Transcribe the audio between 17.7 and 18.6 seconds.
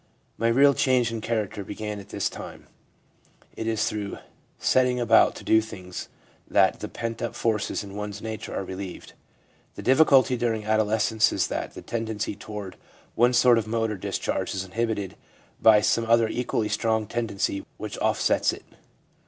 which offsets